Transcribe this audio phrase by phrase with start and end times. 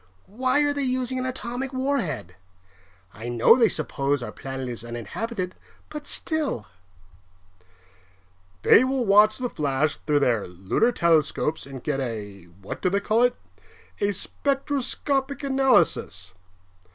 [0.25, 2.35] Why are they using an atomic warhead?
[3.13, 5.53] I know they suppose our planet is uninhabited,
[5.89, 6.65] but still"
[8.63, 12.99] "They will watch the flash through their lunar telescopes and get a what do they
[12.99, 13.35] call it?
[13.99, 16.33] a spectroscopic analysis.